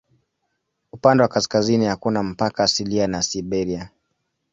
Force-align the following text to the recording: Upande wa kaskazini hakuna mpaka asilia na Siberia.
Upande 0.91 1.23
wa 1.23 1.27
kaskazini 1.29 1.85
hakuna 1.85 2.23
mpaka 2.23 2.63
asilia 2.63 3.07
na 3.07 3.21
Siberia. 3.21 3.89